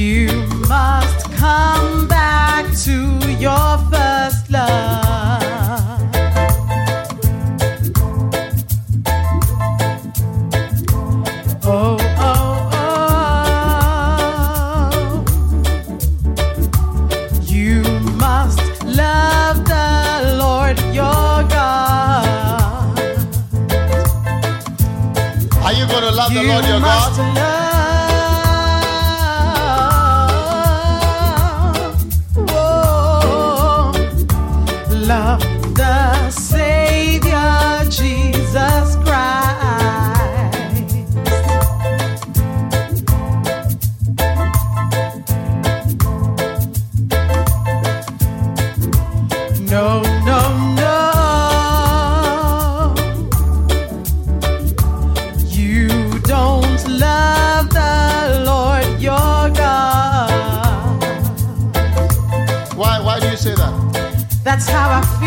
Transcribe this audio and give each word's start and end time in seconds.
You 0.00 0.32
must 0.66 1.30
come 1.32 2.08
back 2.08 2.64
to 2.84 2.96
your 3.38 3.76
first 3.92 4.50
love. 4.50 5.42
Oh, 11.66 11.98
oh, 12.16 12.70
oh. 14.82 15.24
You 17.44 17.82
must 18.16 18.82
love 18.84 19.66
the 19.66 20.34
Lord 20.38 20.78
your 20.94 21.44
God. 21.52 22.96
Are 25.62 25.74
you 25.74 25.86
going 25.86 26.04
to 26.04 26.10
love 26.10 26.32
you 26.32 26.40
the 26.40 26.48
Lord 26.48 26.64
your 26.64 26.80
God? 26.80 27.69
Love 35.10 35.59
That's 64.60 64.72
how 64.72 64.90
I 64.90 65.19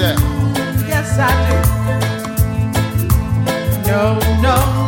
a. 0.00 0.14
Yes, 0.88 1.18
I 1.18 1.30
do. 1.46 1.56
No, 3.88 4.18
no, 4.42 4.85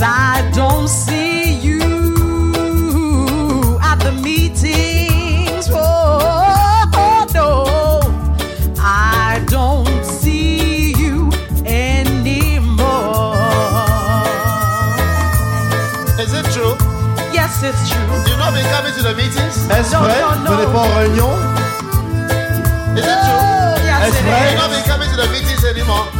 Cause 0.00 0.08
I 0.16 0.50
don't 0.54 0.88
see 0.88 1.52
you 1.60 1.78
at 3.82 3.96
the 3.96 4.12
meetings. 4.24 5.68
Oh, 5.70 6.88
oh, 6.94 7.26
no. 7.34 7.66
I 8.78 9.44
don't 9.46 10.02
see 10.06 10.94
you 10.96 11.28
anymore. 11.66 13.36
Is 16.18 16.32
it 16.32 16.46
true? 16.46 16.76
Yes, 17.30 17.62
it's 17.62 17.90
true. 17.90 18.00
You've 18.24 18.38
not 18.38 18.54
been 18.54 18.64
coming 18.72 18.94
to 18.94 19.02
the 19.02 19.14
meetings? 19.14 19.68
Est-ce 19.68 19.92
Non, 19.92 20.00
vrai 20.00 20.18
non, 20.22 20.50
Vous 20.50 20.56
n'êtes 20.56 20.72
pas 20.72 20.78
en 20.78 20.94
réunion 20.96 21.30
Is 22.96 23.00
it 23.00 23.04
true? 23.04 23.36
Oh, 23.36 23.76
yes, 23.84 24.00
That's 24.00 24.16
it 24.16 24.24
right. 24.24 24.50
You've 24.50 24.60
not 24.60 24.70
been 24.70 24.84
coming 24.84 25.10
to 25.10 25.16
the 25.16 25.28
meetings 25.28 25.62
anymore? 25.62 26.19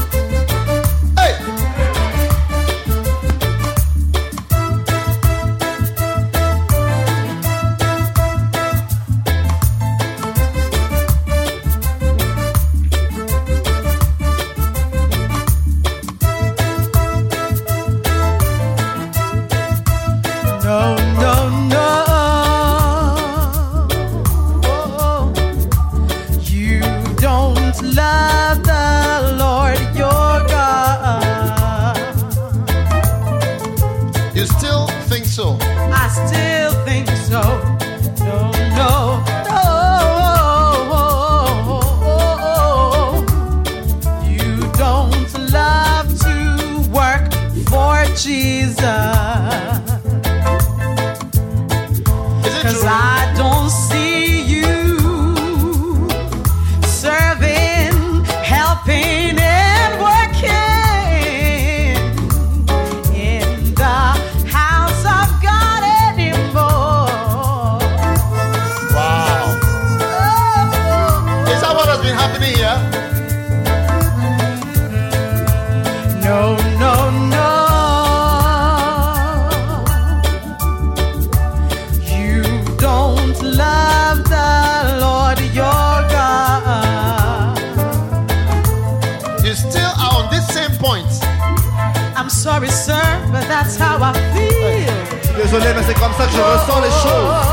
Sorry, 92.41 92.69
sir, 92.69 93.03
but 93.31 93.47
that's 93.49 93.77
how 93.77 93.99
I 94.01 94.15
feel. 94.33 95.11
Désolé, 95.37 95.75
mais 95.75 95.83
c'est 95.87 95.99
comme 96.01 96.13
ça 96.17 96.25
que 96.27 96.33
je 96.33 96.41
ressens 96.41 96.81
les 96.87 96.95
choses. 97.05 97.51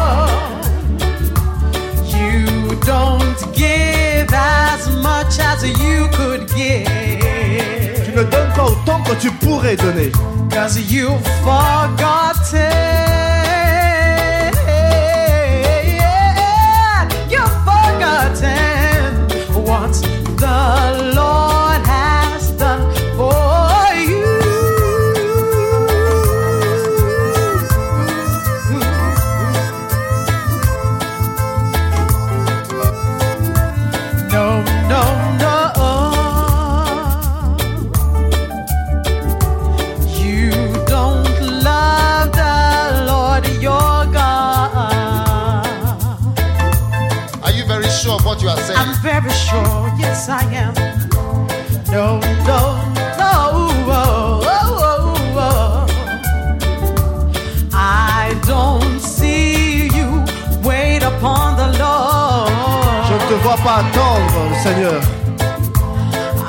You 2.16 2.76
don't 2.86 3.38
give 3.54 4.34
as 4.34 4.90
much 5.04 5.40
as 5.40 5.64
you 5.66 6.08
could 6.18 6.48
give. 6.56 6.88
Tu 8.06 8.12
ne 8.16 8.24
donnes 8.24 8.54
pas 8.56 8.66
autant 8.66 9.02
que 9.04 9.14
tu 9.16 9.30
pourrais 9.32 9.76
donner. 9.76 10.12
Cause 10.50 10.80
you've 10.90 11.22
forgotten. 11.44 13.27
I 50.30 50.44
am. 50.54 50.74
No, 51.90 52.20
no, 52.46 52.60
no. 53.18 53.32
Oh, 53.50 54.66
oh, 54.78 55.16
oh, 55.38 55.88
I 57.74 58.36
don't 58.46 59.00
see 59.00 59.88
you 59.88 60.26
wait 60.68 61.04
upon 61.04 61.56
the 61.56 61.68
Lord. 61.80 62.52
Je 63.08 63.14
ne 63.14 63.20
te 63.30 63.36
vois 63.42 63.56
pas 63.64 63.78
attendre, 63.78 64.56
Seigneur. 64.64 65.02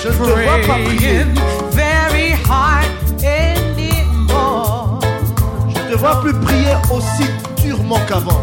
Je 0.02 0.08
ne 0.08 0.12
te 0.12 0.20
vois 0.44 0.61
pas 0.67 0.78
prier. 0.84 1.25
aussi 6.91 7.25
durement 7.62 7.99
qu'avant. 8.09 8.41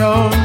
know. 0.00 0.39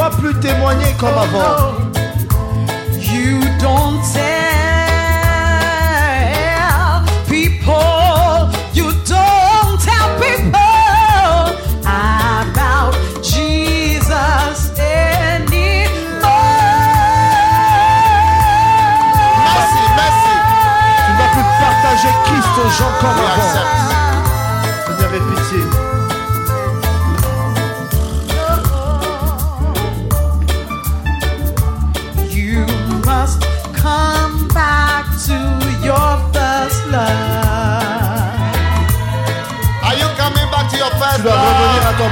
fois 0.00 0.10
plus 0.10 0.34
témoigner 0.40 0.94
comme 0.98 1.10
oh 1.14 1.20
avant. 1.20 1.89